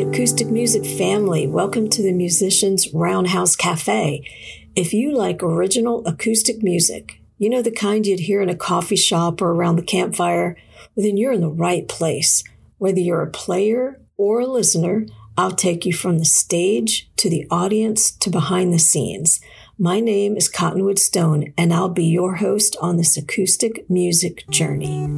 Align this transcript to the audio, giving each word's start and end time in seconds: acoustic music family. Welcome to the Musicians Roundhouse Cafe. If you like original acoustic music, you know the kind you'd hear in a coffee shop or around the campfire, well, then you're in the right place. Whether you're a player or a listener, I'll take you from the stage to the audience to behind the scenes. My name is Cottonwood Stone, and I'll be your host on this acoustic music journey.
acoustic 0.00 0.48
music 0.48 0.86
family. 0.86 1.46
Welcome 1.46 1.90
to 1.90 2.02
the 2.02 2.12
Musicians 2.12 2.88
Roundhouse 2.94 3.54
Cafe. 3.54 4.26
If 4.74 4.94
you 4.94 5.12
like 5.12 5.42
original 5.42 6.06
acoustic 6.06 6.62
music, 6.62 7.20
you 7.36 7.50
know 7.50 7.60
the 7.60 7.70
kind 7.70 8.06
you'd 8.06 8.20
hear 8.20 8.40
in 8.40 8.48
a 8.48 8.56
coffee 8.56 8.96
shop 8.96 9.42
or 9.42 9.50
around 9.50 9.76
the 9.76 9.82
campfire, 9.82 10.56
well, 10.94 11.04
then 11.04 11.18
you're 11.18 11.32
in 11.32 11.42
the 11.42 11.50
right 11.50 11.86
place. 11.86 12.42
Whether 12.78 13.00
you're 13.00 13.22
a 13.22 13.30
player 13.30 14.00
or 14.16 14.40
a 14.40 14.46
listener, 14.46 15.04
I'll 15.36 15.50
take 15.50 15.84
you 15.84 15.92
from 15.92 16.18
the 16.18 16.24
stage 16.24 17.10
to 17.16 17.28
the 17.28 17.46
audience 17.50 18.10
to 18.10 18.30
behind 18.30 18.72
the 18.72 18.78
scenes. 18.78 19.38
My 19.78 20.00
name 20.00 20.34
is 20.34 20.48
Cottonwood 20.48 20.98
Stone, 20.98 21.52
and 21.58 21.74
I'll 21.74 21.90
be 21.90 22.06
your 22.06 22.36
host 22.36 22.74
on 22.80 22.96
this 22.96 23.18
acoustic 23.18 23.88
music 23.90 24.48
journey. 24.48 25.09